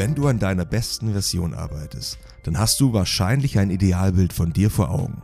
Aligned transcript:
Wenn 0.00 0.14
du 0.14 0.28
an 0.28 0.38
deiner 0.38 0.64
besten 0.64 1.12
Version 1.12 1.52
arbeitest, 1.52 2.18
dann 2.44 2.58
hast 2.58 2.80
du 2.80 2.94
wahrscheinlich 2.94 3.58
ein 3.58 3.68
Idealbild 3.68 4.32
von 4.32 4.50
dir 4.50 4.70
vor 4.70 4.88
Augen. 4.88 5.20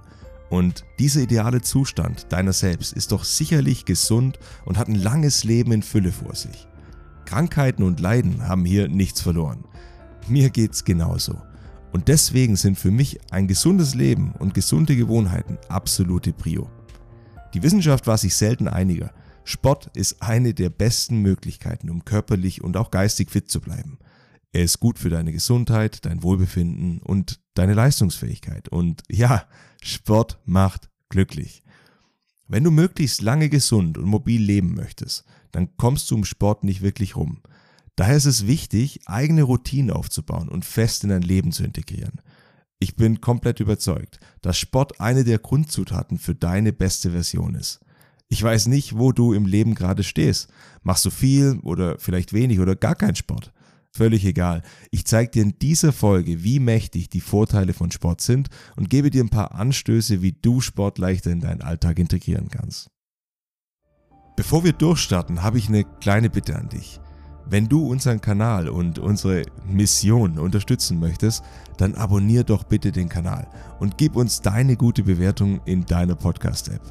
Und 0.51 0.85
dieser 0.99 1.23
ideale 1.23 1.63
Zustand 1.63 2.31
deiner 2.31 2.53
selbst 2.53 2.93
ist 2.93 3.11
doch 3.11 3.25
sicherlich 3.25 3.87
gesund 3.87 4.39
und 4.67 4.77
hat 4.77 4.89
ein 4.89 4.95
langes 4.95 5.45
Leben 5.45 5.73
in 5.73 5.83
Fülle 5.83 6.13
vor 6.13 6.35
sich. 6.35 6.69
Krankheiten 7.25 7.85
und 7.85 8.01
Leiden 8.01 8.47
haben 8.47 8.67
hier 8.67 8.87
nichts 8.89 9.23
verloren. 9.23 9.65
Mir 10.29 10.51
geht's 10.51 10.85
genauso. 10.85 11.41
Und 11.95 12.09
deswegen 12.09 12.57
sind 12.57 12.79
für 12.79 12.91
mich 12.91 13.19
ein 13.31 13.49
gesundes 13.49 13.95
Leben 13.95 14.33
und 14.39 14.53
gesunde 14.53 14.95
Gewohnheiten 14.95 15.57
absolute 15.71 16.35
Prio. 16.35 16.69
Die 17.55 17.63
Wissenschaft 17.63 18.07
war 18.07 18.19
sich 18.19 18.35
selten 18.35 18.69
einiger. 18.69 19.11
Sport 19.45 19.91
ist 19.95 20.21
eine 20.21 20.53
der 20.53 20.69
besten 20.69 21.23
Möglichkeiten, 21.23 21.89
um 21.89 22.05
körperlich 22.05 22.63
und 22.63 22.77
auch 22.77 22.91
geistig 22.91 23.31
fit 23.31 23.51
zu 23.51 23.63
bleiben. 23.63 23.97
Er 24.57 24.65
ist 24.65 24.81
gut 24.81 24.99
für 24.99 25.11
deine 25.11 25.33
Gesundheit, 25.33 26.07
dein 26.07 26.23
Wohlbefinden 26.23 27.01
und 27.03 27.41
deine 27.53 27.75
Leistungsfähigkeit. 27.75 28.71
Und 28.71 29.03
ja, 29.07 29.45
Sport 29.83 30.39
macht 30.47 30.89
glücklich. 31.11 31.63
Wenn 32.49 32.65
du 32.65 32.71
möglichst 32.71 33.21
lange 33.21 33.51
gesund 33.51 33.99
und 33.99 34.07
mobil 34.07 34.41
leben 34.41 34.75
möchtest, 34.75 35.27
dann 35.53 35.77
kommst 35.77 36.11
du 36.11 36.15
um 36.15 36.25
Sport 36.25 36.65
nicht 36.65 36.81
wirklich 36.81 37.17
rum. 37.17 37.43
Daher 37.97 38.17
ist 38.17 38.25
es 38.25 38.47
wichtig, 38.47 39.01
eigene 39.05 39.43
Routinen 39.43 39.91
aufzubauen 39.91 40.49
und 40.49 40.65
fest 40.65 41.05
in 41.05 41.11
dein 41.11 41.21
Leben 41.21 41.53
zu 41.53 41.63
integrieren. 41.63 42.23
Ich 42.79 42.97
bin 42.97 43.21
komplett 43.21 43.61
überzeugt, 43.61 44.21
dass 44.41 44.57
Sport 44.57 45.03
eine 45.03 45.25
der 45.25 45.39
Grundzutaten 45.39 46.17
für 46.17 46.35
deine 46.35 46.73
beste 46.73 47.11
Version 47.11 47.57
ist. 47.57 47.81
Ich 48.29 48.43
weiß 48.43 48.69
nicht, 48.69 48.97
wo 48.97 49.13
du 49.13 49.35
im 49.35 49.45
Leben 49.45 49.75
gerade 49.75 50.03
stehst. 50.03 50.49
Machst 50.83 51.05
du 51.05 51.11
viel 51.11 51.59
oder 51.63 51.99
vielleicht 51.99 52.33
wenig 52.33 52.59
oder 52.59 52.75
gar 52.75 52.95
keinen 52.95 53.17
Sport? 53.17 53.53
Völlig 53.97 54.27
egal. 54.27 54.61
Ich 54.91 55.07
zeige 55.07 55.31
dir 55.31 55.43
in 55.43 55.59
dieser 55.59 55.91
Folge, 55.91 56.45
wie 56.45 56.61
mächtig 56.61 57.09
die 57.09 57.23
Vorteile 57.23 57.73
von 57.73 57.91
Sport 57.91 58.21
sind 58.21 58.51
und 58.77 58.91
gebe 58.91 59.09
dir 59.09 59.25
ein 59.25 59.31
paar 59.31 59.55
Anstöße, 59.55 60.21
wie 60.21 60.33
du 60.33 60.61
Sport 60.61 60.99
leichter 60.99 61.31
in 61.31 61.41
deinen 61.41 61.63
Alltag 61.63 61.99
integrieren 61.99 62.51
kannst. 62.51 62.91
Bevor 64.37 64.65
wir 64.65 64.75
durchstarten, 64.75 65.43
habe 65.43 65.57
ich 65.57 65.69
eine 65.69 65.85
kleine 65.85 66.29
Bitte 66.29 66.57
an 66.57 66.69
dich. 66.69 67.01
Wenn 67.49 67.71
du 67.71 67.87
unseren 67.87 68.21
Kanal 68.21 68.69
und 68.69 68.99
unsere 68.99 69.45
Mission 69.67 70.39
unterstützen 70.39 71.01
möchtest, 71.01 71.43
dann 71.79 71.95
abonnier 71.95 72.45
doch 72.45 72.65
bitte 72.65 72.93
den 72.93 73.09
Kanal 73.09 73.49
und 73.81 73.97
gib 73.97 74.15
uns 74.15 74.43
deine 74.43 74.77
gute 74.77 75.05
Bewertung 75.05 75.63
in 75.65 75.87
deiner 75.87 76.17
Podcast-App. 76.17 76.83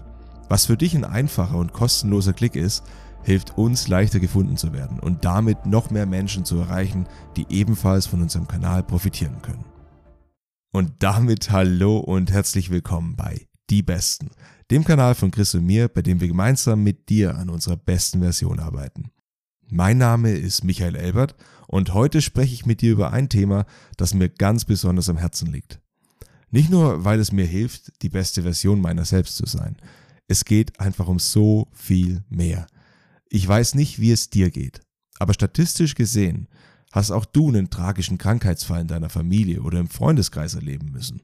Was 0.49 0.65
für 0.65 0.75
dich 0.75 0.95
ein 0.95 1.05
einfacher 1.05 1.57
und 1.57 1.71
kostenloser 1.71 2.33
Klick 2.33 2.55
ist, 2.55 2.83
hilft 3.25 3.57
uns 3.57 3.87
leichter 3.87 4.19
gefunden 4.19 4.55
zu 4.55 4.71
werden 4.71 4.99
und 4.99 5.25
damit 5.25 5.65
noch 5.65 5.89
mehr 5.89 6.05
Menschen 6.05 6.45
zu 6.45 6.57
erreichen, 6.57 7.07
die 7.35 7.47
ebenfalls 7.49 8.05
von 8.05 8.21
unserem 8.21 8.47
Kanal 8.47 8.83
profitieren 8.83 9.41
können. 9.41 9.65
Und 10.71 10.91
damit 10.99 11.49
hallo 11.49 11.97
und 11.97 12.31
herzlich 12.31 12.69
willkommen 12.69 13.15
bei 13.15 13.47
Die 13.71 13.81
Besten, 13.81 14.29
dem 14.69 14.83
Kanal 14.83 15.15
von 15.15 15.31
Chris 15.31 15.55
und 15.55 15.65
mir, 15.65 15.87
bei 15.87 16.03
dem 16.03 16.21
wir 16.21 16.27
gemeinsam 16.27 16.83
mit 16.83 17.09
dir 17.09 17.35
an 17.35 17.49
unserer 17.49 17.77
besten 17.77 18.19
Version 18.19 18.59
arbeiten. 18.59 19.09
Mein 19.71 19.97
Name 19.97 20.31
ist 20.31 20.63
Michael 20.63 20.95
Elbert 20.95 21.35
und 21.67 21.95
heute 21.95 22.21
spreche 22.21 22.53
ich 22.53 22.67
mit 22.67 22.81
dir 22.81 22.91
über 22.91 23.11
ein 23.11 23.27
Thema, 23.27 23.65
das 23.97 24.13
mir 24.13 24.29
ganz 24.29 24.65
besonders 24.65 25.09
am 25.09 25.17
Herzen 25.17 25.51
liegt. 25.51 25.79
Nicht 26.51 26.69
nur, 26.69 27.03
weil 27.03 27.19
es 27.19 27.31
mir 27.31 27.47
hilft, 27.47 28.03
die 28.03 28.09
beste 28.09 28.43
Version 28.43 28.81
meiner 28.81 29.03
selbst 29.03 29.35
zu 29.35 29.47
sein. 29.47 29.77
Es 30.27 30.45
geht 30.45 30.79
einfach 30.79 31.07
um 31.07 31.17
so 31.17 31.67
viel 31.73 32.23
mehr. 32.29 32.67
Ich 33.35 33.45
weiß 33.45 33.75
nicht, 33.75 33.99
wie 33.99 34.13
es 34.13 34.29
dir 34.29 34.49
geht, 34.49 34.79
aber 35.19 35.33
statistisch 35.33 35.95
gesehen 35.95 36.47
hast 36.93 37.11
auch 37.11 37.25
du 37.25 37.49
einen 37.49 37.69
tragischen 37.69 38.17
Krankheitsfall 38.17 38.79
in 38.79 38.87
deiner 38.87 39.09
Familie 39.09 39.61
oder 39.61 39.77
im 39.77 39.89
Freundeskreis 39.89 40.55
erleben 40.55 40.93
müssen. 40.93 41.21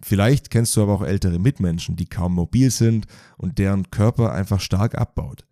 Vielleicht 0.00 0.48
kennst 0.48 0.74
du 0.74 0.82
aber 0.82 0.94
auch 0.94 1.02
ältere 1.02 1.38
Mitmenschen, 1.38 1.96
die 1.96 2.06
kaum 2.06 2.34
mobil 2.34 2.70
sind 2.70 3.06
und 3.36 3.58
deren 3.58 3.90
Körper 3.90 4.32
einfach 4.32 4.58
stark 4.58 4.94
abbaut. 4.94 5.44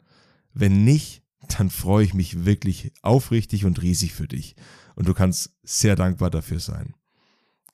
Wenn 0.55 0.83
nicht, 0.83 1.25
dann 1.59 1.69
freue 1.69 2.07
ich 2.07 2.15
mich 2.15 2.47
wirklich 2.47 2.91
aufrichtig 3.03 3.67
und 3.67 3.83
riesig 3.83 4.15
für 4.15 4.29
dich 4.29 4.57
und 4.95 5.09
du 5.09 5.13
kannst 5.13 5.59
sehr 5.63 5.95
dankbar 5.95 6.31
dafür 6.31 6.59
sein. 6.59 6.95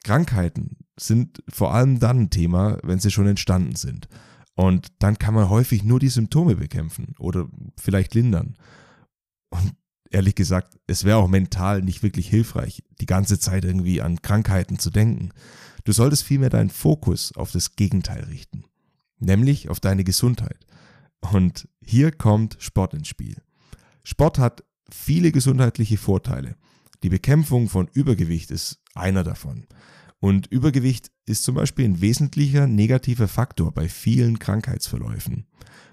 Krankheiten 0.03 0.79
sind 0.99 1.41
vor 1.49 1.73
allem 1.73 2.01
dann 2.01 2.23
ein 2.23 2.31
Thema, 2.31 2.79
wenn 2.83 2.99
sie 2.99 3.13
schon 3.13 3.29
entstanden 3.29 3.77
sind 3.77 4.09
und 4.55 4.89
dann 4.99 5.19
kann 5.19 5.35
man 5.35 5.49
häufig 5.49 5.85
nur 5.85 6.01
die 6.01 6.09
Symptome 6.09 6.57
bekämpfen 6.57 7.15
oder 7.19 7.49
vielleicht 7.77 8.15
lindern. 8.15 8.57
Und 9.51 9.75
ehrlich 10.11 10.35
gesagt, 10.35 10.79
es 10.87 11.05
wäre 11.05 11.19
auch 11.19 11.29
mental 11.29 11.83
nicht 11.83 12.03
wirklich 12.03 12.29
hilfreich, 12.29 12.83
die 13.01 13.07
ganze 13.07 13.39
Zeit 13.39 13.65
irgendwie 13.65 14.01
an 14.01 14.23
Krankheiten 14.23 14.79
zu 14.79 14.91
denken. 14.91 15.31
Du 15.85 15.93
solltest 15.93 16.23
vielmehr 16.23 16.51
deinen 16.51 16.71
Fokus 16.71 17.33
auf 17.37 17.51
das 17.53 17.77
Gegenteil 17.77 18.25
richten, 18.25 18.65
nämlich 19.19 19.69
auf 19.69 19.81
deine 19.81 20.05
Gesundheit. 20.05 20.67
Und 21.21 21.69
hier 21.83 22.13
kommt 22.13 22.57
Sport 22.61 22.95
ins 22.95 23.09
Spiel. 23.09 23.43
Sport 24.05 24.39
hat 24.39 24.65
viele 24.91 25.33
gesundheitliche 25.33 25.97
Vorteile. 25.97 26.57
Die 27.03 27.09
Bekämpfung 27.09 27.69
von 27.69 27.89
Übergewicht 27.93 28.51
ist 28.51 28.81
einer 28.95 29.25
davon. 29.25 29.67
Und 30.25 30.47
Übergewicht 30.47 31.11
ist 31.27 31.43
zum 31.43 31.55
Beispiel 31.55 31.85
ein 31.85 32.01
wesentlicher 32.01 32.67
negativer 32.67 33.29
Faktor 33.29 33.73
bei 33.73 33.91
vielen 33.91 34.39
Krankheitsverläufen. 34.39 35.47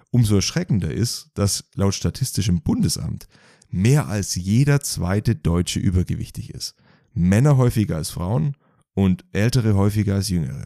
Umso 0.09 0.35
erschreckender 0.35 0.89
ist, 0.89 1.31
dass 1.33 1.65
laut 1.75 1.95
Statistischem 1.95 2.61
Bundesamt 2.61 3.27
mehr 3.67 4.07
als 4.07 4.35
jeder 4.35 4.79
zweite 4.79 5.35
Deutsche 5.35 5.81
übergewichtig 5.81 6.51
ist. 6.53 6.75
Männer 7.11 7.57
häufiger 7.57 7.97
als 7.97 8.09
Frauen 8.09 8.55
und 8.93 9.25
Ältere 9.33 9.75
häufiger 9.75 10.15
als 10.15 10.29
Jüngere. 10.29 10.63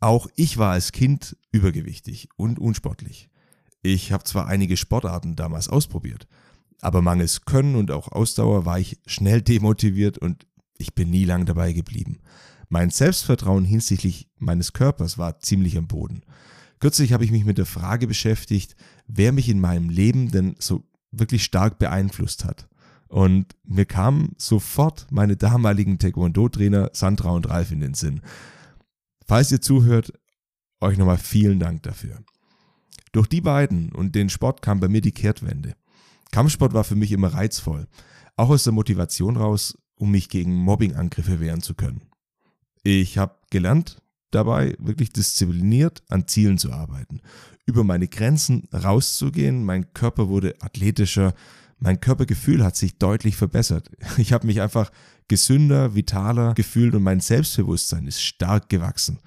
Auch 0.00 0.26
ich 0.34 0.58
war 0.58 0.72
als 0.72 0.90
Kind 0.90 1.36
übergewichtig 1.52 2.28
und 2.34 2.58
unsportlich. 2.58 3.30
Ich 3.82 4.10
habe 4.10 4.24
zwar 4.24 4.48
einige 4.48 4.76
Sportarten 4.76 5.36
damals 5.36 5.68
ausprobiert, 5.68 6.26
aber 6.80 7.02
mangels 7.02 7.44
Können 7.44 7.76
und 7.76 7.92
auch 7.92 8.08
Ausdauer 8.08 8.66
war 8.66 8.80
ich 8.80 8.98
schnell 9.06 9.42
demotiviert 9.42 10.18
und 10.18 10.44
ich 10.82 10.94
bin 10.94 11.10
nie 11.10 11.24
lang 11.24 11.46
dabei 11.46 11.72
geblieben. 11.72 12.18
Mein 12.68 12.90
Selbstvertrauen 12.90 13.64
hinsichtlich 13.64 14.28
meines 14.38 14.72
Körpers 14.72 15.16
war 15.16 15.40
ziemlich 15.40 15.78
am 15.78 15.86
Boden. 15.86 16.22
Kürzlich 16.80 17.12
habe 17.12 17.24
ich 17.24 17.30
mich 17.30 17.44
mit 17.44 17.58
der 17.58 17.66
Frage 17.66 18.06
beschäftigt, 18.06 18.74
wer 19.06 19.32
mich 19.32 19.48
in 19.48 19.60
meinem 19.60 19.88
Leben 19.88 20.30
denn 20.30 20.56
so 20.58 20.84
wirklich 21.12 21.44
stark 21.44 21.78
beeinflusst 21.78 22.44
hat. 22.44 22.68
Und 23.08 23.54
mir 23.64 23.84
kamen 23.84 24.34
sofort 24.38 25.06
meine 25.10 25.36
damaligen 25.36 25.98
Taekwondo-Trainer 25.98 26.90
Sandra 26.92 27.30
und 27.30 27.48
Ralf 27.48 27.70
in 27.70 27.80
den 27.80 27.94
Sinn. 27.94 28.22
Falls 29.26 29.52
ihr 29.52 29.60
zuhört, 29.60 30.12
euch 30.80 30.98
nochmal 30.98 31.18
vielen 31.18 31.60
Dank 31.60 31.82
dafür. 31.82 32.18
Durch 33.12 33.26
die 33.26 33.42
beiden 33.42 33.92
und 33.92 34.14
den 34.14 34.30
Sport 34.30 34.62
kam 34.62 34.80
bei 34.80 34.88
mir 34.88 35.02
die 35.02 35.12
Kehrtwende. 35.12 35.74
Kampfsport 36.32 36.72
war 36.72 36.84
für 36.84 36.96
mich 36.96 37.12
immer 37.12 37.28
reizvoll. 37.28 37.86
Auch 38.36 38.48
aus 38.48 38.64
der 38.64 38.72
Motivation 38.72 39.36
raus, 39.36 39.76
um 40.02 40.10
mich 40.10 40.28
gegen 40.28 40.56
Mobbingangriffe 40.56 41.38
wehren 41.38 41.62
zu 41.62 41.74
können. 41.74 42.02
Ich 42.82 43.18
habe 43.18 43.36
gelernt, 43.50 44.02
dabei 44.32 44.74
wirklich 44.80 45.12
diszipliniert 45.12 46.02
an 46.08 46.26
Zielen 46.26 46.58
zu 46.58 46.72
arbeiten, 46.72 47.20
über 47.66 47.84
meine 47.84 48.08
Grenzen 48.08 48.66
rauszugehen. 48.74 49.64
Mein 49.64 49.94
Körper 49.94 50.28
wurde 50.28 50.56
athletischer, 50.60 51.34
mein 51.78 52.00
Körpergefühl 52.00 52.64
hat 52.64 52.74
sich 52.74 52.98
deutlich 52.98 53.36
verbessert. 53.36 53.92
Ich 54.16 54.32
habe 54.32 54.48
mich 54.48 54.60
einfach 54.60 54.90
gesünder, 55.28 55.94
vitaler 55.94 56.54
gefühlt 56.54 56.96
und 56.96 57.04
mein 57.04 57.20
Selbstbewusstsein 57.20 58.08
ist 58.08 58.20
stark 58.20 58.68
gewachsen. 58.68 59.20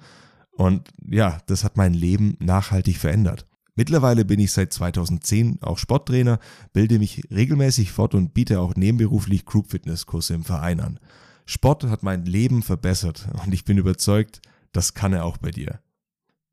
Und 0.50 0.90
ja, 1.08 1.38
das 1.46 1.64
hat 1.64 1.78
mein 1.78 1.94
Leben 1.94 2.36
nachhaltig 2.38 2.98
verändert. 2.98 3.46
Mittlerweile 3.76 4.24
bin 4.24 4.40
ich 4.40 4.52
seit 4.52 4.72
2010 4.72 5.58
auch 5.60 5.76
Sporttrainer, 5.76 6.38
bilde 6.72 6.98
mich 6.98 7.22
regelmäßig 7.30 7.92
fort 7.92 8.14
und 8.14 8.32
biete 8.32 8.58
auch 8.58 8.74
nebenberuflich 8.74 9.44
Group 9.44 9.70
Fitness 9.70 10.06
Kurse 10.06 10.34
im 10.34 10.44
Verein 10.44 10.80
an. 10.80 10.98
Sport 11.44 11.84
hat 11.84 12.02
mein 12.02 12.24
Leben 12.24 12.62
verbessert 12.62 13.28
und 13.44 13.52
ich 13.52 13.66
bin 13.66 13.76
überzeugt, 13.76 14.40
das 14.72 14.94
kann 14.94 15.12
er 15.12 15.26
auch 15.26 15.36
bei 15.36 15.50
dir. 15.50 15.78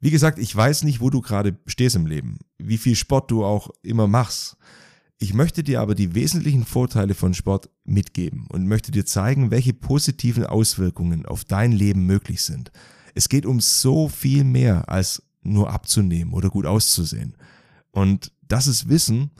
Wie 0.01 0.11
gesagt, 0.11 0.37
ich 0.37 0.53
weiß 0.53 0.83
nicht, 0.83 0.99
wo 0.99 1.09
du 1.09 1.21
gerade 1.21 1.57
stehst 1.65 1.95
im 1.95 2.05
Leben, 2.07 2.39
wie 2.57 2.77
viel 2.77 2.95
Sport 2.95 3.31
du 3.31 3.45
auch 3.45 3.69
immer 3.81 4.05
machst. 4.05 4.57
Ich 5.17 5.33
möchte 5.33 5.63
dir 5.63 5.79
aber 5.79 5.95
die 5.95 6.15
wesentlichen 6.15 6.65
Vorteile 6.65 7.13
von 7.13 7.33
Sport 7.33 7.69
mitgeben 7.85 8.47
und 8.49 8.67
möchte 8.67 8.91
dir 8.91 9.05
zeigen, 9.05 9.49
welche 9.49 9.73
positiven 9.73 10.45
Auswirkungen 10.45 11.25
auf 11.25 11.45
dein 11.45 11.71
Leben 11.71 12.05
möglich 12.05 12.41
sind. 12.41 12.73
Es 13.15 13.29
geht 13.29 13.45
um 13.45 13.61
so 13.61 14.09
viel 14.09 14.43
mehr 14.43 14.89
als 14.89 15.23
nur 15.43 15.71
abzunehmen 15.71 16.33
oder 16.33 16.49
gut 16.49 16.65
auszusehen. 16.65 17.35
Und 17.91 18.31
das 18.47 18.67
ist 18.67 18.89
Wissen, 18.89 19.31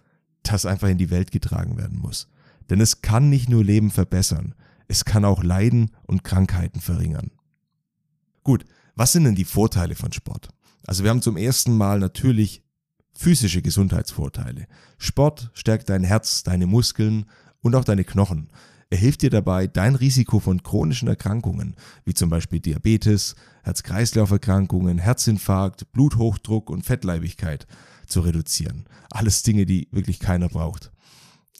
das 0.44 0.65
einfach 0.65 0.89
in 0.89 0.97
die 0.97 1.09
Welt 1.09 1.31
getragen 1.31 1.77
werden 1.77 2.00
muss. 2.00 2.27
Denn 2.69 2.81
es 2.81 3.01
kann 3.01 3.29
nicht 3.29 3.50
nur 3.50 3.63
Leben 3.63 3.91
verbessern, 3.91 4.55
es 4.88 5.05
kann 5.05 5.25
auch 5.25 5.44
Leiden 5.44 5.91
und 6.03 6.23
Krankheiten 6.23 6.79
verringern. 6.79 7.31
Gut, 8.44 8.65
was 8.95 9.11
sind 9.11 9.23
denn 9.23 9.35
die 9.35 9.45
Vorteile 9.45 9.95
von 9.95 10.11
Sport? 10.11 10.50
Also 10.85 11.03
wir 11.03 11.09
haben 11.09 11.21
zum 11.21 11.38
ersten 11.38 11.75
Mal 11.75 12.00
natürlich 12.00 12.63
physische 13.13 13.61
Gesundheitsvorteile. 13.61 14.67
Sport 14.97 15.51
stärkt 15.53 15.89
dein 15.89 16.03
Herz, 16.03 16.44
deine 16.44 16.67
Muskeln 16.67 17.25
und 17.61 17.75
auch 17.75 17.85
deine 17.85 18.03
Knochen. 18.03 18.50
Er 18.94 19.00
hilft 19.00 19.24
dir 19.24 19.31
dabei, 19.31 19.66
dein 19.66 19.95
Risiko 19.95 20.40
von 20.40 20.62
chronischen 20.62 21.07
Erkrankungen, 21.07 21.75
wie 22.06 22.13
zum 22.13 22.30
Beispiel 22.30 22.60
Diabetes, 22.60 23.34
Herz-Kreislauf-Erkrankungen, 23.63 25.00
Herzinfarkt, 25.00 25.92
Bluthochdruck 25.94 26.69
und 26.69 26.86
Fettleibigkeit 26.86 27.66
zu 28.06 28.22
reduzieren. 28.22 28.86
Alles 29.10 29.42
Dinge, 29.42 29.66
die 29.66 29.88
wirklich 29.90 30.19
keiner 30.19 30.48
braucht. 30.48 30.92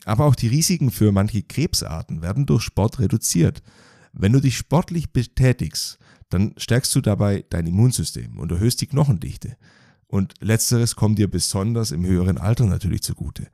Aber 0.06 0.25
auch 0.25 0.35
die 0.35 0.47
Risiken 0.47 0.91
für 0.91 1.12
manche 1.12 1.41
Krebsarten 1.41 2.21
werden 2.21 2.45
durch 2.45 2.62
Sport 2.62 3.00
reduziert. 3.00 3.63
Wenn 4.12 4.33
du 4.33 4.39
dich 4.39 4.56
sportlich 4.56 5.12
betätigst, 5.12 5.97
dann 6.29 6.53
stärkst 6.57 6.94
du 6.94 7.01
dabei 7.01 7.45
dein 7.50 7.65
Immunsystem 7.65 8.38
und 8.38 8.51
erhöhst 8.51 8.79
die 8.79 8.88
Knochendichte. 8.88 9.57
Und 10.06 10.36
letzteres 10.39 10.95
kommt 10.95 11.18
dir 11.18 11.31
besonders 11.31 11.89
im 11.89 12.06
höheren 12.06 12.38
Alter 12.38 12.68
natürlich 12.68 13.01
zugute. 13.01 13.47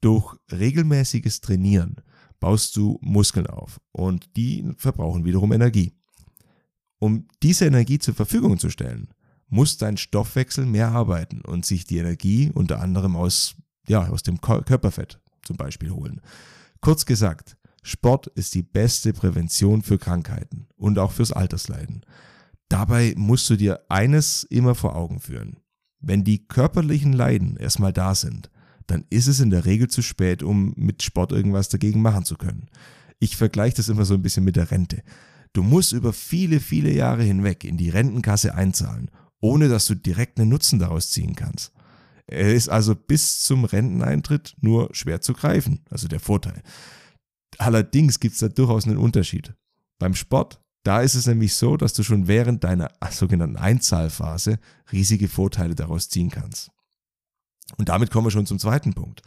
Durch 0.00 0.34
regelmäßiges 0.50 1.40
Trainieren 1.40 2.00
baust 2.40 2.76
du 2.76 2.98
Muskeln 3.00 3.46
auf 3.46 3.80
und 3.92 4.36
die 4.36 4.64
verbrauchen 4.76 5.24
wiederum 5.24 5.52
Energie. 5.52 5.92
Um 6.98 7.28
diese 7.42 7.66
Energie 7.66 7.98
zur 7.98 8.14
Verfügung 8.14 8.58
zu 8.58 8.70
stellen, 8.70 9.08
muss 9.48 9.76
dein 9.76 9.96
Stoffwechsel 9.96 10.66
mehr 10.66 10.88
arbeiten 10.88 11.40
und 11.42 11.64
sich 11.64 11.84
die 11.84 11.98
Energie 11.98 12.50
unter 12.52 12.80
anderem 12.80 13.16
aus, 13.16 13.54
ja, 13.86 14.08
aus 14.08 14.22
dem 14.22 14.40
Körperfett 14.40 15.20
zum 15.42 15.56
Beispiel 15.56 15.90
holen. 15.90 16.20
Kurz 16.80 17.06
gesagt, 17.06 17.56
Sport 17.82 18.26
ist 18.28 18.54
die 18.54 18.64
beste 18.64 19.12
Prävention 19.12 19.82
für 19.82 19.98
Krankheiten 19.98 20.66
und 20.76 20.98
auch 20.98 21.12
fürs 21.12 21.32
Altersleiden. 21.32 22.04
Dabei 22.68 23.14
musst 23.16 23.48
du 23.48 23.56
dir 23.56 23.84
eines 23.88 24.42
immer 24.42 24.74
vor 24.74 24.96
Augen 24.96 25.20
führen. 25.20 25.60
Wenn 26.00 26.24
die 26.24 26.46
körperlichen 26.46 27.12
Leiden 27.12 27.56
erstmal 27.56 27.92
da 27.92 28.14
sind, 28.14 28.50
dann 28.86 29.04
ist 29.10 29.26
es 29.26 29.40
in 29.40 29.50
der 29.50 29.64
Regel 29.64 29.88
zu 29.88 30.02
spät, 30.02 30.42
um 30.42 30.72
mit 30.76 31.02
Sport 31.02 31.32
irgendwas 31.32 31.68
dagegen 31.68 32.02
machen 32.02 32.24
zu 32.24 32.36
können. 32.36 32.68
Ich 33.18 33.36
vergleiche 33.36 33.76
das 33.76 33.88
immer 33.88 34.04
so 34.04 34.14
ein 34.14 34.22
bisschen 34.22 34.44
mit 34.44 34.56
der 34.56 34.70
Rente. 34.70 35.02
Du 35.52 35.62
musst 35.62 35.92
über 35.92 36.12
viele, 36.12 36.60
viele 36.60 36.92
Jahre 36.92 37.22
hinweg 37.22 37.64
in 37.64 37.76
die 37.76 37.88
Rentenkasse 37.88 38.54
einzahlen, 38.54 39.10
ohne 39.40 39.68
dass 39.68 39.86
du 39.86 39.94
direkt 39.94 40.38
einen 40.38 40.50
Nutzen 40.50 40.78
daraus 40.78 41.10
ziehen 41.10 41.34
kannst. 41.34 41.72
Er 42.26 42.52
ist 42.52 42.68
also 42.68 42.94
bis 42.94 43.42
zum 43.42 43.64
Renteneintritt 43.64 44.56
nur 44.60 44.88
schwer 44.92 45.20
zu 45.20 45.32
greifen, 45.32 45.80
also 45.90 46.08
der 46.08 46.20
Vorteil. 46.20 46.62
Allerdings 47.58 48.20
gibt 48.20 48.34
es 48.34 48.40
da 48.40 48.48
durchaus 48.48 48.86
einen 48.86 48.98
Unterschied. 48.98 49.54
Beim 49.98 50.14
Sport, 50.14 50.60
da 50.82 51.00
ist 51.00 51.14
es 51.14 51.26
nämlich 51.26 51.54
so, 51.54 51.76
dass 51.76 51.94
du 51.94 52.02
schon 52.02 52.28
während 52.28 52.64
deiner 52.64 52.90
sogenannten 53.10 53.56
Einzahlphase 53.56 54.58
riesige 54.92 55.28
Vorteile 55.28 55.74
daraus 55.74 56.08
ziehen 56.08 56.30
kannst. 56.30 56.70
Und 57.76 57.88
damit 57.88 58.10
kommen 58.10 58.26
wir 58.26 58.30
schon 58.30 58.46
zum 58.46 58.58
zweiten 58.58 58.94
Punkt. 58.94 59.22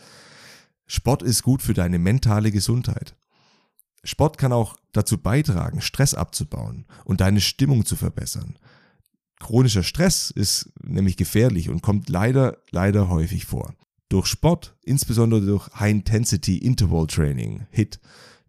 Sport 0.87 1.21
ist 1.21 1.43
gut 1.43 1.61
für 1.61 1.73
deine 1.73 1.99
mentale 1.99 2.51
Gesundheit. 2.51 3.15
Sport 4.03 4.37
kann 4.37 4.53
auch 4.53 4.75
dazu 4.91 5.17
beitragen, 5.17 5.81
Stress 5.81 6.13
abzubauen 6.13 6.85
und 7.03 7.21
deine 7.21 7.41
Stimmung 7.41 7.85
zu 7.85 7.95
verbessern. 7.95 8.57
Chronischer 9.39 9.83
Stress 9.83 10.31
ist 10.31 10.71
nämlich 10.83 11.17
gefährlich 11.17 11.69
und 11.69 11.81
kommt 11.81 12.09
leider, 12.09 12.57
leider 12.71 13.09
häufig 13.09 13.45
vor. 13.45 13.73
Durch 14.09 14.25
Sport, 14.25 14.75
insbesondere 14.83 15.41
durch 15.41 15.69
High 15.75 15.91
Intensity 15.91 16.57
Interval 16.57 17.07
Training, 17.07 17.67
HIT, 17.69 17.99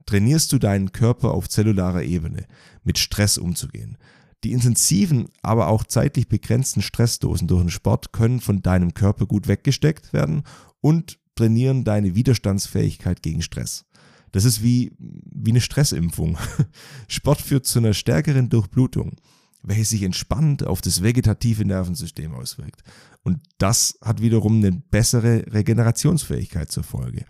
trainierst 0.06 0.52
du 0.52 0.58
deinen 0.58 0.92
Körper 0.92 1.32
auf 1.32 1.48
zellularer 1.48 2.02
Ebene, 2.02 2.46
mit 2.82 2.98
Stress 2.98 3.38
umzugehen. 3.38 3.98
Die 4.44 4.52
intensiven, 4.52 5.28
aber 5.42 5.68
auch 5.68 5.84
zeitlich 5.84 6.28
begrenzten 6.28 6.82
Stressdosen 6.82 7.46
durch 7.46 7.62
den 7.62 7.70
Sport 7.70 8.12
können 8.12 8.40
von 8.40 8.62
deinem 8.62 8.94
Körper 8.94 9.26
gut 9.26 9.48
weggesteckt 9.48 10.12
werden 10.12 10.44
und 10.80 11.18
trainieren 11.34 11.84
deine 11.84 12.14
Widerstandsfähigkeit 12.14 13.22
gegen 13.22 13.42
Stress. 13.42 13.84
Das 14.32 14.44
ist 14.44 14.62
wie, 14.62 14.92
wie 14.98 15.50
eine 15.50 15.60
Stressimpfung. 15.60 16.38
Sport 17.08 17.40
führt 17.40 17.66
zu 17.66 17.80
einer 17.80 17.94
stärkeren 17.94 18.48
Durchblutung, 18.48 19.16
welche 19.62 19.84
sich 19.84 20.02
entspannt 20.02 20.66
auf 20.66 20.80
das 20.80 21.02
vegetative 21.02 21.64
Nervensystem 21.64 22.34
auswirkt. 22.34 22.82
Und 23.22 23.40
das 23.58 23.98
hat 24.02 24.22
wiederum 24.22 24.56
eine 24.56 24.72
bessere 24.72 25.44
Regenerationsfähigkeit 25.52 26.70
zur 26.70 26.84
Folge. 26.84 27.24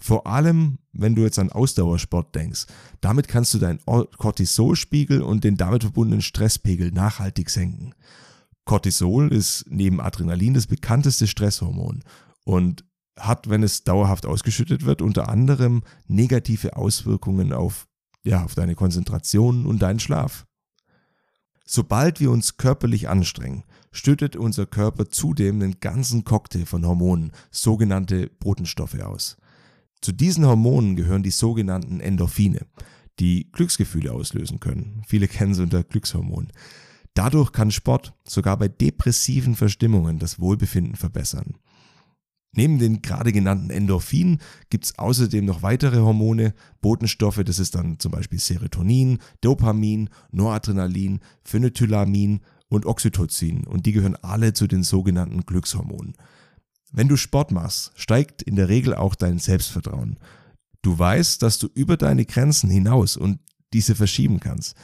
Vor 0.00 0.26
allem, 0.26 0.78
wenn 0.92 1.14
du 1.14 1.22
jetzt 1.22 1.38
an 1.38 1.50
Ausdauersport 1.50 2.34
denkst. 2.34 2.66
Damit 3.00 3.28
kannst 3.28 3.54
du 3.54 3.58
deinen 3.58 3.80
Cortisolspiegel 3.84 5.22
und 5.22 5.44
den 5.44 5.56
damit 5.56 5.82
verbundenen 5.82 6.22
Stresspegel 6.22 6.90
nachhaltig 6.92 7.50
senken. 7.50 7.94
Cortisol 8.64 9.32
ist 9.32 9.64
neben 9.68 10.00
Adrenalin 10.00 10.54
das 10.54 10.66
bekannteste 10.66 11.26
Stresshormon 11.26 12.04
und 12.44 12.84
hat, 13.18 13.48
wenn 13.48 13.62
es 13.62 13.84
dauerhaft 13.84 14.26
ausgeschüttet 14.26 14.84
wird, 14.84 15.02
unter 15.02 15.28
anderem 15.28 15.82
negative 16.06 16.76
Auswirkungen 16.76 17.52
auf, 17.52 17.88
ja, 18.24 18.44
auf 18.44 18.54
deine 18.54 18.74
Konzentration 18.74 19.66
und 19.66 19.80
deinen 19.80 20.00
Schlaf. 20.00 20.46
Sobald 21.64 22.20
wir 22.20 22.30
uns 22.30 22.56
körperlich 22.56 23.08
anstrengen, 23.08 23.64
schüttet 23.90 24.36
unser 24.36 24.66
Körper 24.66 25.10
zudem 25.10 25.60
einen 25.60 25.80
ganzen 25.80 26.24
Cocktail 26.24 26.64
von 26.64 26.86
Hormonen, 26.86 27.32
sogenannte 27.50 28.30
Botenstoffe 28.40 29.00
aus. 29.00 29.36
Zu 30.00 30.12
diesen 30.12 30.46
Hormonen 30.46 30.96
gehören 30.96 31.22
die 31.22 31.30
sogenannten 31.30 32.00
Endorphine, 32.00 32.66
die 33.18 33.50
Glücksgefühle 33.52 34.12
auslösen 34.12 34.60
können. 34.60 35.02
Viele 35.06 35.28
kennen 35.28 35.54
sie 35.54 35.62
unter 35.62 35.82
Glückshormon. 35.82 36.48
Dadurch 37.14 37.52
kann 37.52 37.70
Sport 37.70 38.14
sogar 38.24 38.56
bei 38.56 38.68
depressiven 38.68 39.56
Verstimmungen 39.56 40.18
das 40.18 40.38
Wohlbefinden 40.38 40.94
verbessern. 40.94 41.56
Neben 42.52 42.78
den 42.78 43.02
gerade 43.02 43.32
genannten 43.32 43.70
Endorphinen 43.70 44.40
gibt 44.70 44.86
es 44.86 44.98
außerdem 44.98 45.44
noch 45.44 45.62
weitere 45.62 45.98
Hormone, 45.98 46.54
Botenstoffe, 46.80 47.42
das 47.44 47.58
ist 47.58 47.74
dann 47.74 47.98
zum 47.98 48.12
Beispiel 48.12 48.38
Serotonin, 48.38 49.18
Dopamin, 49.42 50.08
Noradrenalin, 50.30 51.20
Phenethylamin 51.44 52.40
und 52.68 52.86
Oxytocin 52.86 53.66
und 53.66 53.84
die 53.86 53.92
gehören 53.92 54.16
alle 54.16 54.54
zu 54.54 54.66
den 54.66 54.82
sogenannten 54.82 55.44
Glückshormonen. 55.44 56.14
Wenn 56.92 57.08
du 57.08 57.16
Sport 57.16 57.52
machst, 57.52 57.92
steigt 57.96 58.42
in 58.42 58.56
der 58.56 58.68
Regel 58.68 58.94
auch 58.94 59.14
dein 59.14 59.38
Selbstvertrauen. 59.38 60.18
Du 60.82 60.98
weißt, 60.98 61.42
dass 61.42 61.58
du 61.58 61.68
über 61.74 61.96
deine 61.96 62.24
Grenzen 62.24 62.70
hinaus 62.70 63.16
und 63.16 63.40
diese 63.72 63.94
verschieben 63.94 64.40
kannst. 64.40 64.74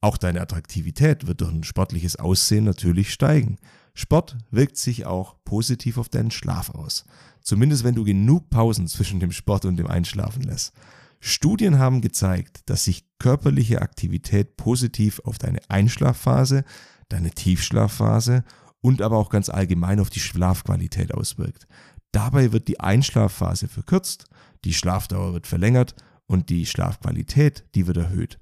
Auch 0.00 0.18
deine 0.18 0.40
Attraktivität 0.40 1.26
wird 1.26 1.40
durch 1.40 1.52
ein 1.52 1.64
sportliches 1.64 2.16
Aussehen 2.16 2.64
natürlich 2.64 3.12
steigen. 3.12 3.56
Sport 3.94 4.36
wirkt 4.50 4.76
sich 4.76 5.06
auch 5.06 5.36
positiv 5.44 5.96
auf 5.96 6.10
deinen 6.10 6.30
Schlaf 6.30 6.70
aus. 6.70 7.04
Zumindest 7.40 7.84
wenn 7.84 7.94
du 7.94 8.04
genug 8.04 8.50
Pausen 8.50 8.88
zwischen 8.88 9.20
dem 9.20 9.32
Sport 9.32 9.64
und 9.64 9.76
dem 9.76 9.86
Einschlafen 9.86 10.42
lässt. 10.42 10.74
Studien 11.20 11.78
haben 11.78 12.02
gezeigt, 12.02 12.60
dass 12.66 12.84
sich 12.84 13.04
körperliche 13.18 13.80
Aktivität 13.80 14.58
positiv 14.58 15.20
auf 15.24 15.38
deine 15.38 15.60
Einschlafphase, 15.68 16.64
deine 17.08 17.30
Tiefschlafphase 17.30 18.44
und 18.86 19.02
aber 19.02 19.16
auch 19.16 19.30
ganz 19.30 19.48
allgemein 19.48 19.98
auf 19.98 20.10
die 20.10 20.20
Schlafqualität 20.20 21.12
auswirkt. 21.12 21.66
Dabei 22.12 22.52
wird 22.52 22.68
die 22.68 22.78
Einschlafphase 22.78 23.66
verkürzt, 23.66 24.26
die 24.64 24.72
Schlafdauer 24.72 25.32
wird 25.32 25.48
verlängert 25.48 25.96
und 26.26 26.50
die 26.50 26.66
Schlafqualität, 26.66 27.64
die 27.74 27.88
wird 27.88 27.96
erhöht. 27.96 28.38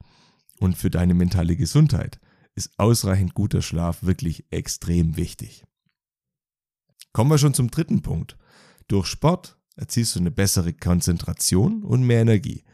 Und 0.61 0.77
für 0.77 0.91
deine 0.91 1.15
mentale 1.15 1.57
Gesundheit 1.57 2.21
ist 2.55 2.79
ausreichend 2.79 3.33
guter 3.33 3.63
Schlaf 3.63 4.03
wirklich 4.03 4.45
extrem 4.51 5.17
wichtig. 5.17 5.65
Kommen 7.15 7.31
wir 7.31 7.39
schon 7.39 7.55
zum 7.55 7.71
dritten 7.71 8.03
Punkt. 8.03 8.37
Durch 8.87 9.07
Sport 9.07 9.57
erzielst 9.77 10.15
du 10.15 10.21
eine 10.21 10.31
bessere 10.31 10.75
Konzentration 10.75 11.85
und 11.85 12.03
mehr 12.03 12.21
Energie. 12.21 12.65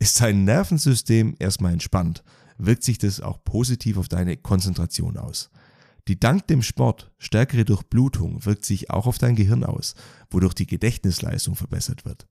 Ist 0.00 0.20
dein 0.20 0.42
Nervensystem 0.42 1.36
erstmal 1.38 1.72
entspannt, 1.72 2.24
wirkt 2.58 2.82
sich 2.82 2.98
das 2.98 3.20
auch 3.20 3.44
positiv 3.44 3.96
auf 3.96 4.08
deine 4.08 4.36
Konzentration 4.36 5.18
aus. 5.18 5.50
Die 6.08 6.18
dank 6.18 6.46
dem 6.48 6.62
Sport 6.62 7.12
stärkere 7.18 7.64
Durchblutung 7.64 8.44
wirkt 8.44 8.64
sich 8.64 8.90
auch 8.90 9.06
auf 9.06 9.18
dein 9.18 9.36
Gehirn 9.36 9.64
aus, 9.64 9.94
wodurch 10.30 10.54
die 10.54 10.66
Gedächtnisleistung 10.66 11.54
verbessert 11.54 12.04
wird. 12.04 12.26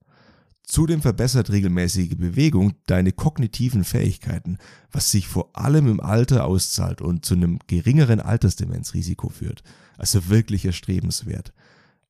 Zudem 0.64 1.02
verbessert 1.02 1.50
regelmäßige 1.50 2.16
Bewegung 2.16 2.74
deine 2.86 3.12
kognitiven 3.12 3.84
Fähigkeiten, 3.84 4.58
was 4.90 5.10
sich 5.10 5.26
vor 5.26 5.50
allem 5.54 5.88
im 5.88 6.00
Alter 6.00 6.44
auszahlt 6.44 7.00
und 7.00 7.24
zu 7.24 7.34
einem 7.34 7.58
geringeren 7.66 8.20
Altersdemenzrisiko 8.20 9.28
führt. 9.28 9.62
Also 9.98 10.28
wirklich 10.28 10.64
erstrebenswert. 10.64 11.52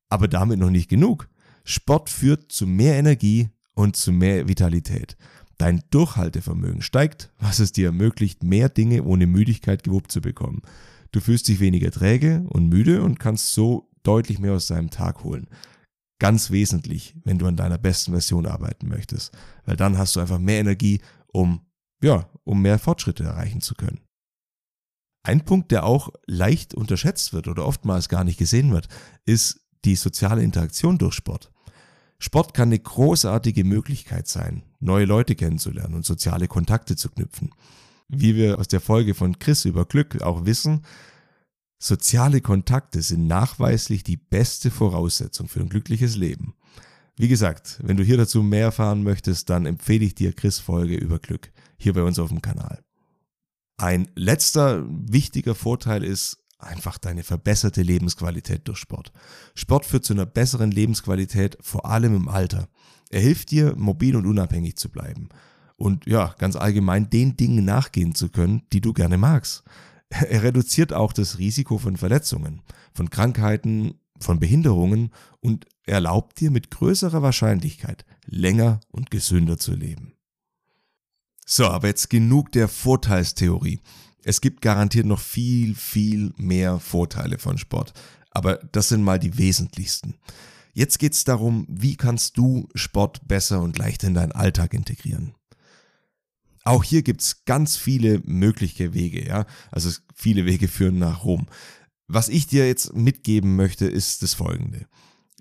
Aber 0.09 0.29
damit 0.29 0.59
noch 0.59 0.71
nicht 0.71 0.91
genug. 0.91 1.29
Sport 1.65 2.11
führt 2.11 2.53
zu 2.53 2.67
mehr 2.67 2.97
Energie 2.97 3.49
und 3.75 3.97
zu 3.97 4.13
mehr 4.13 4.49
Vitalität. 4.49 5.17
Dein 5.57 5.83
Durchhaltevermögen 5.91 6.83
steigt, 6.83 7.33
was 7.39 7.59
es 7.59 7.73
dir 7.73 7.87
ermöglicht, 7.87 8.43
mehr 8.43 8.69
Dinge 8.69 9.05
ohne 9.05 9.27
Müdigkeit 9.27 9.83
gewuppt 9.83 10.13
zu 10.13 10.21
bekommen. 10.21 10.63
Du 11.13 11.21
fühlst 11.21 11.49
dich 11.49 11.61
weniger 11.61 11.91
träge 11.91 12.45
und 12.49 12.69
müde 12.69 13.03
und 13.03 13.21
kannst 13.21 13.55
so 13.55 13.91
deutlich 14.03 14.39
mehr 14.39 14.55
aus 14.55 14.67
deinem 14.67 14.91
Tag 14.91 15.25
holen. 15.25 15.49
Ganz 16.19 16.51
wesentlich, 16.51 17.15
wenn 17.25 17.39
du 17.39 17.47
an 17.47 17.57
deiner 17.57 17.79
besten 17.79 18.13
Version 18.13 18.47
arbeiten 18.47 18.89
möchtest, 18.89 19.33
weil 19.65 19.77
dann 19.77 19.99
hast 19.99 20.17
du 20.17 20.21
einfach 20.21 20.39
mehr 20.39 20.61
Energie, 20.61 21.01
um 21.27 21.61
ja, 22.03 22.29
um 22.45 22.61
mehr 22.61 22.79
Fortschritte 22.79 23.25
erreichen 23.25 23.61
zu 23.61 23.75
können. 23.75 24.01
Ein 25.25 25.45
Punkt, 25.45 25.71
der 25.71 25.85
auch 25.85 26.11
leicht 26.27 26.75
unterschätzt 26.75 27.33
wird 27.33 27.47
oder 27.47 27.65
oftmals 27.65 28.09
gar 28.09 28.25
nicht 28.25 28.39
gesehen 28.39 28.73
wird, 28.73 28.89
ist 29.25 29.61
die 29.85 29.95
soziale 29.95 30.43
Interaktion 30.43 30.99
durch 30.99 31.15
Sport. 31.15 31.53
Sport 32.19 32.55
kann 32.55 32.69
eine 32.69 32.79
großartige 32.79 33.65
Möglichkeit 33.65 34.29
sein, 34.29 34.63
neue 34.81 35.07
Leute 35.07 35.35
kennenzulernen 35.35 35.95
und 35.95 36.05
soziale 36.05 36.49
Kontakte 36.49 36.97
zu 36.97 37.09
knüpfen. 37.09 37.51
Wie 38.15 38.37
wir 38.37 38.59
aus 38.59 38.69
der 38.69 38.83
Folge 38.83 39.15
von 39.15 39.39
Chris 39.39 39.65
über 39.65 39.87
Glück 39.87 40.21
auch 40.21 40.45
wissen, 40.45 40.83
soziale 41.79 42.43
Kontakte 42.43 43.01
sind 43.01 43.27
nachweislich 43.27 44.05
die 44.05 44.19
beste 44.19 44.71
Voraussetzung 44.71 45.49
für 45.49 45.61
ein 45.61 45.71
glückliches 45.71 46.17
Leben. 46.17 46.55
Wie 47.17 47.29
gesagt, 47.29 47.81
wenn 47.83 47.97
du 47.97 48.05
hier 48.05 48.19
dazu 48.19 48.43
mehr 48.43 48.65
erfahren 48.65 49.03
möchtest, 49.03 49.49
dann 49.49 49.65
empfehle 49.65 50.05
ich 50.05 50.15
dir 50.15 50.35
Chris 50.35 50.59
Folge 50.59 50.95
über 50.95 51.19
Glück 51.19 51.53
hier 51.79 51.95
bei 51.95 52.03
uns 52.03 52.19
auf 52.19 52.29
dem 52.29 52.43
Kanal. 52.43 52.85
Ein 53.79 54.11
letzter 54.15 54.85
wichtiger 54.87 55.55
Vorteil 55.55 56.05
ist, 56.05 56.37
einfach 56.59 56.99
deine 56.99 57.23
verbesserte 57.23 57.81
Lebensqualität 57.81 58.69
durch 58.69 58.79
Sport. 58.79 59.11
Sport 59.55 59.87
führt 59.87 60.05
zu 60.05 60.13
einer 60.13 60.27
besseren 60.27 60.71
Lebensqualität, 60.71 61.57
vor 61.63 61.87
allem 61.87 62.15
im 62.15 62.29
Alter. 62.29 62.69
Er 63.09 63.23
hilft 63.23 63.51
dir, 63.51 63.75
mobil 63.75 64.17
und 64.17 64.27
unabhängig 64.27 64.77
zu 64.77 64.91
bleiben. 64.91 65.31
Und 65.83 66.07
ja, 66.07 66.33
ganz 66.39 66.55
allgemein 66.55 67.11
den 67.11 67.37
Dingen 67.37 67.65
nachgehen 67.65 68.15
zu 68.15 68.29
können, 68.29 68.63
die 68.73 68.81
du 68.81 68.93
gerne 68.93 69.19
magst. 69.19 69.65
Er 70.11 70.45
reduziert 70.45 70.93
auch 70.93 71.13
das 71.13 71.39
Risiko 71.39 71.77
von 71.77 71.97
Verletzungen, 71.97 72.63
von 72.95 73.11
Krankheiten, 73.11 73.95
von 74.21 74.39
Behinderungen 74.39 75.11
und 75.41 75.67
erlaubt 75.85 76.39
dir 76.39 76.53
mit 76.53 76.71
größerer 76.71 77.21
Wahrscheinlichkeit 77.23 78.05
länger 78.27 78.79
und 78.93 79.11
gesünder 79.11 79.59
zu 79.59 79.75
leben. 79.75 80.13
So, 81.45 81.67
aber 81.67 81.89
jetzt 81.89 82.11
genug 82.11 82.53
der 82.53 82.69
Vorteilstheorie. 82.69 83.81
Es 84.23 84.41
gibt 84.41 84.61
garantiert 84.61 85.07
noch 85.07 85.19
viel, 85.19 85.75
viel 85.75 86.33
mehr 86.37 86.79
Vorteile 86.79 87.41
von 87.41 87.59
Sport. 87.59 87.93
Aber 88.31 88.59
das 88.71 88.89
sind 88.89 89.03
mal 89.03 89.19
die 89.19 89.37
wesentlichsten. 89.37 90.15
Jetzt 90.75 91.01
geht 91.01 91.15
es 91.15 91.25
darum, 91.25 91.67
wie 91.69 91.97
kannst 91.97 92.39
du 92.39 92.69
Sport 92.77 93.27
besser 93.27 93.61
und 93.61 93.79
leichter 93.79 94.07
in 94.07 94.15
deinen 94.15 94.31
Alltag 94.31 94.75
integrieren. 94.75 95.35
Auch 96.65 96.85
hier 96.85 97.03
gibt 97.03 97.23
es 97.23 97.45
ganz 97.45 97.77
viele 97.77 98.21
mögliche 98.25 98.95
Wege, 98.95 99.27
ja. 99.27 99.47
Also 99.71 99.91
viele 100.15 100.47
Wege 100.47 100.69
führen 100.69 100.99
nach 100.99 101.25
Rom. 101.25 101.47
Was 102.07 102.29
ich 102.29 102.47
dir 102.47 102.67
jetzt 102.67 102.95
mitgeben 102.95 103.57
möchte, 103.57 103.87
ist 103.87 104.23
das 104.23 104.35
folgende. 104.35 104.87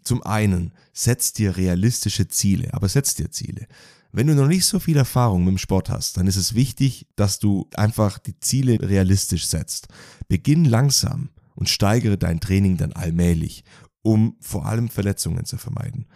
Zum 0.04 0.24
einen, 0.24 0.74
setz 0.94 1.34
dir 1.34 1.58
realistische 1.58 2.28
Ziele, 2.28 2.74
aber 2.74 2.90
setz 2.90 3.14
dir 3.14 3.30
Ziele. 3.30 3.68
Wenn 4.12 4.28
du 4.28 4.36
noch 4.36 4.48
nicht 4.48 4.66
so 4.66 4.80
viel 4.80 4.98
Erfahrung 4.98 5.46
mit 5.46 5.54
dem 5.54 5.58
Sport 5.58 5.90
hast, 5.90 6.18
dann 6.18 6.28
ist 6.28 6.36
es 6.36 6.56
wichtig, 6.56 7.08
dass 7.16 7.40
du 7.40 7.70
einfach 7.76 8.18
die 8.18 8.40
Ziele 8.40 8.78
realistisch 8.82 9.48
setzt. 9.48 9.88
Beginn 10.28 10.66
langsam 10.66 11.30
und 11.56 11.70
steigere 11.70 12.18
dein 12.18 12.40
Training 12.40 12.78
dann 12.78 12.94
allmählich, 12.94 13.64
um 14.02 14.36
vor 14.42 14.66
allem 14.66 14.90
Verletzungen 14.90 15.46
zu 15.46 15.58
vermeiden. 15.58 16.08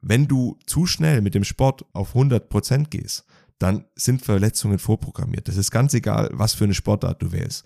Wenn 0.00 0.26
du 0.26 0.58
zu 0.66 0.86
schnell 0.86 1.22
mit 1.22 1.34
dem 1.34 1.44
Sport 1.44 1.84
auf 1.92 2.14
100% 2.14 2.88
gehst, 2.88 3.24
dann 3.58 3.84
sind 3.94 4.24
Verletzungen 4.24 4.78
vorprogrammiert. 4.78 5.48
Das 5.48 5.56
ist 5.56 5.70
ganz 5.70 5.94
egal, 5.94 6.30
was 6.32 6.54
für 6.54 6.64
eine 6.64 6.74
Sportart 6.74 7.22
du 7.22 7.32
wählst. 7.32 7.64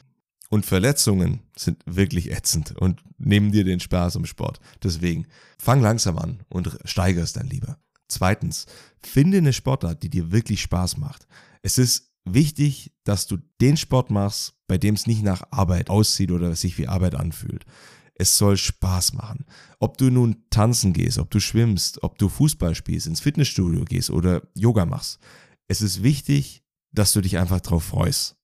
Und 0.51 0.65
Verletzungen 0.65 1.41
sind 1.57 1.83
wirklich 1.85 2.31
ätzend 2.33 2.73
und 2.77 3.03
nehmen 3.19 3.53
dir 3.53 3.65
den 3.65 3.81
Spaß 3.81 4.17
am 4.17 4.25
Sport. 4.25 4.61
Deswegen 4.83 5.27
fang 5.59 5.83
langsam 5.83 6.19
an 6.19 6.43
und 6.49 6.79
steigere 6.85 7.25
es 7.25 7.35
dann 7.35 7.49
lieber. 7.49 7.79
Zweitens, 8.09 8.65
finde 9.03 9.39
eine 9.39 9.53
Sportart, 9.53 10.03
die 10.03 10.09
dir 10.09 10.33
wirklich 10.33 10.63
Spaß 10.63 10.97
macht. 10.97 11.27
Es 11.63 11.77
ist 11.77 12.11
wichtig, 12.25 12.95
dass 13.05 13.27
du 13.27 13.39
den 13.61 13.77
Sport 13.77 14.11
machst, 14.11 14.55
bei 14.67 14.79
dem 14.79 14.95
es 14.95 15.07
nicht 15.07 15.23
nach 15.23 15.43
Arbeit 15.51 15.91
aussieht 15.91 16.31
oder 16.31 16.57
sich 16.57 16.79
wie 16.79 16.89
Arbeit 16.89 17.15
anfühlt. 17.15 17.67
Es 18.15 18.37
soll 18.37 18.57
Spaß 18.57 19.13
machen. 19.13 19.45
Ob 19.79 19.99
du 19.99 20.11
nun 20.11 20.45
tanzen 20.51 20.93
gehst, 20.93 21.19
ob 21.19 21.31
du 21.31 21.41
schwimmst, 21.41 22.03
ob 22.03 22.19
du 22.19 22.29
Fußball 22.29 22.75
spielst, 22.75 23.07
ins 23.07 23.21
Fitnessstudio 23.21 23.85
gehst 23.85 24.11
oder 24.11 24.43
Yoga 24.55 24.87
machst. 24.87 25.21
Es 25.69 25.83
ist 25.83 26.03
wichtig, 26.03 26.65
dass 26.93 27.13
du 27.13 27.21
dich 27.21 27.39
einfach 27.39 27.61
drauf 27.61 27.85
freust. 27.85 28.37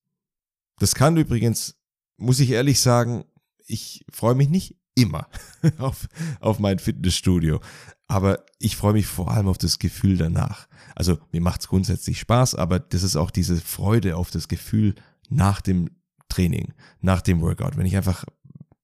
Das 0.79 0.95
kann 0.95 1.17
übrigens, 1.17 1.77
muss 2.17 2.41
ich 2.41 2.51
ehrlich 2.51 2.81
sagen, 2.81 3.25
ich 3.67 4.05
freue 4.11 4.35
mich 4.35 4.49
nicht 4.49 4.77
immer 4.95 5.29
auf, 5.79 6.07
auf 6.41 6.59
mein 6.59 6.79
Fitnessstudio. 6.79 7.61
Aber 8.07 8.45
ich 8.59 8.77
freue 8.77 8.93
mich 8.93 9.07
vor 9.07 9.31
allem 9.31 9.49
auf 9.49 9.59
das 9.59 9.79
Gefühl 9.79 10.19
danach. 10.19 10.69
Also 10.95 11.19
mir 11.33 11.41
macht 11.41 11.63
es 11.63 11.69
grundsätzlich 11.69 12.21
Spaß, 12.21 12.55
aber 12.55 12.79
das 12.79 13.03
ist 13.03 13.17
auch 13.17 13.31
diese 13.31 13.61
Freude 13.61 14.17
auf 14.17 14.31
das 14.31 14.47
Gefühl 14.47 14.95
nach 15.31 15.63
dem 15.63 15.91
Training, 16.29 16.75
nach 17.01 17.23
dem 17.23 17.41
Workout, 17.41 17.77
wenn 17.77 17.87
ich 17.87 17.97
einfach, 17.97 18.25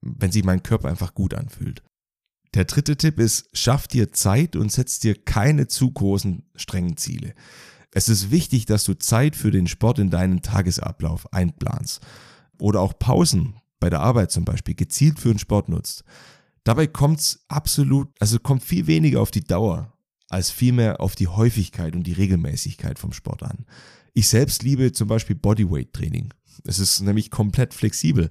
wenn 0.00 0.32
sich 0.32 0.44
mein 0.44 0.62
Körper 0.62 0.88
einfach 0.88 1.14
gut 1.14 1.34
anfühlt. 1.34 1.82
Der 2.54 2.64
dritte 2.64 2.96
Tipp 2.96 3.20
ist, 3.20 3.48
schaff 3.52 3.86
dir 3.86 4.12
Zeit 4.12 4.56
und 4.56 4.72
setz 4.72 4.98
dir 4.98 5.14
keine 5.14 5.68
zu 5.68 5.90
großen, 5.90 6.42
strengen 6.56 6.96
Ziele. 6.96 7.34
Es 7.92 8.08
ist 8.08 8.30
wichtig, 8.30 8.66
dass 8.66 8.84
du 8.84 8.94
Zeit 8.94 9.34
für 9.36 9.50
den 9.50 9.66
Sport 9.66 9.98
in 9.98 10.10
deinen 10.10 10.42
Tagesablauf 10.42 11.32
einplanst. 11.32 12.00
Oder 12.58 12.80
auch 12.80 12.98
Pausen 12.98 13.54
bei 13.80 13.90
der 13.90 14.00
Arbeit 14.00 14.30
zum 14.30 14.44
Beispiel 14.44 14.74
gezielt 14.74 15.18
für 15.18 15.30
den 15.30 15.38
Sport 15.38 15.68
nutzt. 15.68 16.04
Dabei 16.62 16.86
kommt 16.86 17.20
es 17.20 17.44
absolut, 17.48 18.08
also 18.20 18.38
kommt 18.38 18.62
viel 18.62 18.86
weniger 18.86 19.20
auf 19.20 19.30
die 19.30 19.44
Dauer 19.44 19.92
als 20.30 20.50
vielmehr 20.50 21.00
auf 21.00 21.16
die 21.16 21.26
Häufigkeit 21.26 21.94
und 21.94 22.04
die 22.06 22.12
Regelmäßigkeit 22.12 22.98
vom 22.98 23.12
Sport 23.12 23.42
an. 23.42 23.66
Ich 24.14 24.28
selbst 24.28 24.62
liebe 24.62 24.92
zum 24.92 25.08
Beispiel 25.08 25.36
Bodyweight-Training. 25.36 26.32
Es 26.64 26.78
ist 26.78 27.00
nämlich 27.00 27.30
komplett 27.30 27.74
flexibel. 27.74 28.30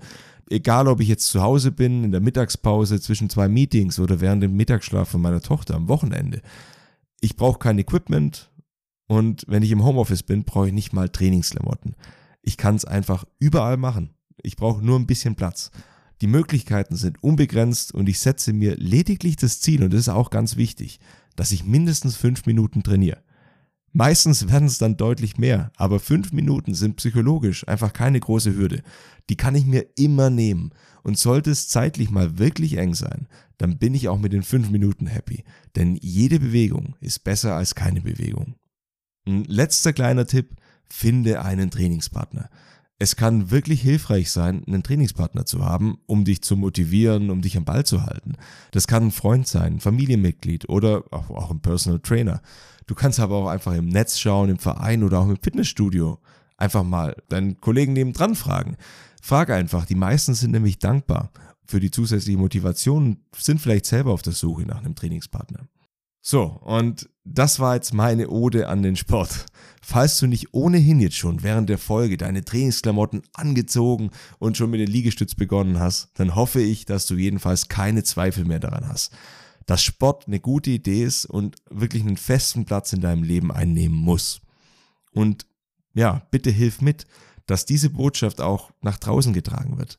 Egal, 0.49 0.87
ob 0.87 1.01
ich 1.01 1.09
jetzt 1.09 1.27
zu 1.27 1.41
Hause 1.41 1.71
bin, 1.71 2.05
in 2.05 2.11
der 2.11 2.21
Mittagspause 2.21 2.99
zwischen 3.01 3.29
zwei 3.29 3.49
Meetings 3.49 3.99
oder 3.99 4.21
während 4.21 4.41
dem 4.41 4.55
Mittagsschlaf 4.55 5.09
von 5.09 5.21
meiner 5.21 5.41
Tochter 5.41 5.75
am 5.75 5.89
Wochenende. 5.89 6.41
Ich 7.21 7.35
brauche 7.35 7.59
kein 7.59 7.77
Equipment 7.77 8.48
und 9.09 9.43
wenn 9.47 9.63
ich 9.63 9.71
im 9.71 9.83
Homeoffice 9.83 10.21
bin, 10.21 10.43
brauche 10.43 10.67
ich 10.67 10.73
nicht 10.73 10.93
mal 10.93 11.09
Trainingsklamotten. 11.09 11.95
Ich 12.43 12.57
kann 12.57 12.75
es 12.75 12.85
einfach 12.85 13.25
überall 13.39 13.75
machen. 13.75 14.11
Ich 14.43 14.55
brauche 14.55 14.85
nur 14.85 14.99
ein 14.99 15.07
bisschen 15.07 15.35
Platz. 15.35 15.71
Die 16.21 16.27
Möglichkeiten 16.27 16.95
sind 16.95 17.23
unbegrenzt 17.23 17.91
und 17.91 18.07
ich 18.07 18.19
setze 18.19 18.53
mir 18.53 18.75
lediglich 18.75 19.35
das 19.35 19.61
Ziel, 19.61 19.83
und 19.83 19.93
das 19.93 20.01
ist 20.01 20.09
auch 20.09 20.29
ganz 20.29 20.57
wichtig, 20.57 20.99
dass 21.35 21.51
ich 21.51 21.65
mindestens 21.65 22.17
fünf 22.17 22.45
Minuten 22.45 22.83
trainiere. 22.83 23.23
Meistens 23.93 24.47
werden 24.47 24.67
es 24.67 24.77
dann 24.77 24.95
deutlich 24.95 25.39
mehr, 25.39 25.71
aber 25.75 25.99
fünf 25.99 26.31
Minuten 26.31 26.75
sind 26.75 26.97
psychologisch 26.97 27.67
einfach 27.67 27.93
keine 27.93 28.19
große 28.19 28.55
Hürde. 28.55 28.83
Die 29.31 29.37
kann 29.37 29.55
ich 29.55 29.65
mir 29.65 29.87
immer 29.97 30.29
nehmen. 30.29 30.69
Und 31.01 31.17
sollte 31.17 31.49
es 31.49 31.67
zeitlich 31.67 32.11
mal 32.11 32.37
wirklich 32.37 32.77
eng 32.77 32.93
sein, 32.93 33.27
dann 33.57 33.79
bin 33.79 33.95
ich 33.95 34.07
auch 34.07 34.19
mit 34.19 34.33
den 34.33 34.43
fünf 34.43 34.69
Minuten 34.69 35.07
happy. 35.07 35.45
Denn 35.75 35.95
jede 35.99 36.39
Bewegung 36.39 36.95
ist 36.99 37.23
besser 37.23 37.55
als 37.55 37.73
keine 37.73 38.01
Bewegung. 38.01 38.53
Ein 39.27 39.43
letzter 39.45 39.93
kleiner 39.93 40.25
Tipp, 40.25 40.55
finde 40.89 41.41
einen 41.41 41.71
Trainingspartner. 41.71 42.49
Es 43.01 43.15
kann 43.15 43.49
wirklich 43.49 43.81
hilfreich 43.81 44.29
sein, 44.29 44.63
einen 44.67 44.83
Trainingspartner 44.83 45.45
zu 45.45 45.63
haben, 45.63 45.99
um 46.05 46.25
dich 46.25 46.41
zu 46.41 46.57
motivieren, 46.57 47.29
um 47.29 47.41
dich 47.41 47.55
am 47.55 47.63
Ball 47.63 47.85
zu 47.85 48.03
halten. 48.03 48.33
Das 48.71 48.87
kann 48.87 49.03
ein 49.03 49.11
Freund 49.11 49.47
sein, 49.47 49.75
ein 49.75 49.79
Familienmitglied 49.79 50.67
oder 50.67 51.03
auch 51.11 51.49
ein 51.49 51.61
Personal 51.61 51.99
Trainer. 51.99 52.41
Du 52.87 52.95
kannst 52.95 53.21
aber 53.21 53.35
auch 53.35 53.47
einfach 53.47 53.73
im 53.73 53.87
Netz 53.87 54.19
schauen, 54.19 54.49
im 54.49 54.59
Verein 54.59 55.03
oder 55.03 55.19
auch 55.19 55.29
im 55.29 55.37
Fitnessstudio. 55.41 56.19
Einfach 56.57 56.83
mal 56.83 57.15
deinen 57.29 57.61
Kollegen 57.61 57.93
nebendran 57.93 58.35
fragen. 58.35 58.75
Frag 59.21 59.49
einfach, 59.49 59.85
die 59.85 59.95
meisten 59.95 60.33
sind 60.33 60.51
nämlich 60.51 60.79
dankbar 60.79 61.31
für 61.65 61.79
die 61.79 61.91
zusätzliche 61.91 62.37
Motivation 62.37 63.05
und 63.05 63.19
sind 63.37 63.61
vielleicht 63.61 63.85
selber 63.85 64.11
auf 64.11 64.23
der 64.23 64.33
Suche 64.33 64.63
nach 64.63 64.79
einem 64.79 64.95
Trainingspartner. 64.95 65.67
So, 66.31 66.43
und 66.43 67.09
das 67.23 67.59
war 67.59 67.73
jetzt 67.73 67.91
meine 67.91 68.29
Ode 68.29 68.67
an 68.67 68.83
den 68.83 68.95
Sport. 68.95 69.47
Falls 69.81 70.19
du 70.19 70.27
nicht 70.27 70.53
ohnehin 70.53 70.99
jetzt 70.99 71.15
schon 71.15 71.41
während 71.41 71.69
der 71.69 71.79
Folge 71.79 72.17
deine 72.17 72.45
Trainingsklamotten 72.45 73.23
angezogen 73.33 74.11
und 74.37 74.55
schon 74.55 74.69
mit 74.69 74.79
dem 74.79 74.91
Liegestütz 74.93 75.33
begonnen 75.33 75.79
hast, 75.79 76.11
dann 76.19 76.35
hoffe 76.35 76.61
ich, 76.61 76.85
dass 76.85 77.07
du 77.07 77.15
jedenfalls 77.15 77.67
keine 77.67 78.03
Zweifel 78.03 78.45
mehr 78.45 78.59
daran 78.59 78.87
hast, 78.87 79.11
dass 79.65 79.81
Sport 79.81 80.27
eine 80.27 80.39
gute 80.39 80.69
Idee 80.69 81.03
ist 81.03 81.25
und 81.25 81.55
wirklich 81.71 82.03
einen 82.03 82.15
festen 82.15 82.63
Platz 82.63 82.93
in 82.93 83.01
deinem 83.01 83.23
Leben 83.23 83.51
einnehmen 83.51 83.97
muss. 83.97 84.41
Und 85.11 85.47
ja, 85.95 86.27
bitte 86.29 86.51
hilf 86.51 86.79
mit, 86.79 87.07
dass 87.47 87.65
diese 87.65 87.89
Botschaft 87.89 88.39
auch 88.39 88.69
nach 88.81 88.99
draußen 88.99 89.33
getragen 89.33 89.79
wird. 89.79 89.97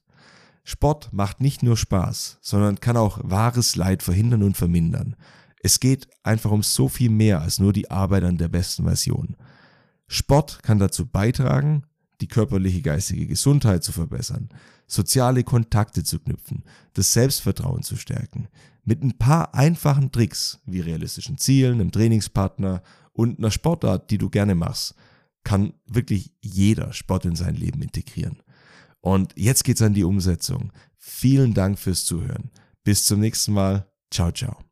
Sport 0.62 1.12
macht 1.12 1.40
nicht 1.40 1.64
nur 1.64 1.76
Spaß, 1.76 2.38
sondern 2.40 2.78
kann 2.78 2.96
auch 2.96 3.18
wahres 3.25 3.75
Leid 3.75 4.04
verhindern 4.04 4.44
und 4.44 4.56
vermindern. 4.56 5.16
Es 5.62 5.81
geht 5.81 6.09
einfach 6.23 6.50
um 6.50 6.62
so 6.62 6.88
viel 6.88 7.11
mehr 7.11 7.40
als 7.43 7.59
nur 7.59 7.73
die 7.73 7.90
Arbeit 7.90 8.25
an 8.25 8.38
der 8.38 8.49
besten 8.49 8.85
Version. 8.85 9.37
Sport 10.09 10.62
kann 10.62 10.79
dazu 10.79 11.07
beitragen, 11.07 11.85
die 12.21 12.29
körperliche 12.29 12.83
geistige 12.83 13.26
Gesundheit 13.26 13.85
zu 13.85 13.93
verbessern, 13.93 14.49
soziale 14.87 15.45
Kontakte 15.45 16.02
zu 16.02 16.19
knüpfen, 16.19 16.64
das 16.95 17.12
Selbstvertrauen 17.12 17.83
zu 17.83 17.97
stärken. 17.97 18.49
Mit 18.85 19.02
ein 19.02 19.19
paar 19.19 19.55
einfachen 19.55 20.11
Tricks 20.11 20.61
wie 20.64 20.81
realistischen 20.81 21.38
Zielen, 21.38 21.75
einem 21.75 21.93
Trainingspartner 21.93 22.83
und 23.12 23.38
einer 23.38 23.50
Sportart, 23.50 24.11
die 24.11 24.19
du 24.19 24.31
gerne 24.31 24.55
machst, 24.55 24.95
kann 25.45 25.75
wirklich 25.87 26.33
jeder 26.40 26.93
Sport 26.93 27.25
in 27.25 27.37
sein 27.37 27.55
Leben 27.55 27.83
integrieren. 27.83 28.43
Und 29.00 29.33
jetzt 29.37 29.64
geht's 29.64 29.83
an 29.83 29.95
die 29.95 30.05
Umsetzung. 30.05 30.73
Vielen 30.97 31.55
Dank 31.55 31.79
fürs 31.79 32.05
Zuhören. 32.05 32.50
Bis 32.85 33.07
zum 33.07 33.21
nächsten 33.21 33.52
Mal. 33.52 33.87
Ciao, 34.11 34.31
ciao. 34.33 34.69